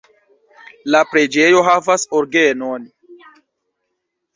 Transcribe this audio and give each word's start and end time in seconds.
La 0.95 1.01
preĝejo 1.11 1.61
havas 1.69 2.09
orgenon. 2.23 2.93